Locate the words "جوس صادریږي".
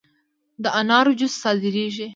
1.19-2.07